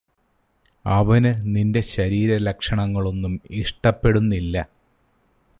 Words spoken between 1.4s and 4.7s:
നിന്റെ ശരീര ലക്ഷണങ്ങളൊന്നും ഇഷ്ടപ്പെടുന്നില്ല